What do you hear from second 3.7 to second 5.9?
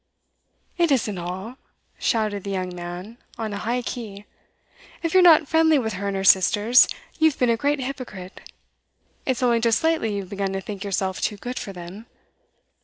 key. 'If you're not friendly